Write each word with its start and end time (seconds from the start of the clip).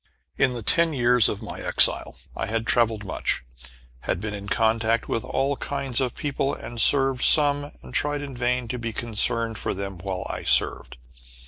In 0.35 0.53
the 0.53 0.63
ten 0.63 0.93
years 0.93 1.29
of 1.29 1.43
my 1.43 1.59
exile 1.59 2.17
I 2.35 2.47
had 2.47 2.65
travelled 2.65 3.05
much, 3.05 3.43
had 4.09 4.19
been 4.19 4.33
in 4.33 4.49
contact 4.49 5.07
with 5.07 5.23
all 5.23 5.57
kinds 5.57 6.01
of 6.01 6.15
people, 6.15 6.55
had 6.55 6.79
served 6.81 7.21
some, 7.23 7.71
and 7.83 7.93
tried 7.93 8.23
in 8.23 8.35
vain 8.35 8.67
to 8.69 8.79
be 8.79 8.93
concerned 8.93 9.59
for 9.59 9.75
them 9.75 9.99
while 9.99 10.25
I 10.27 10.41
served. 10.41 10.97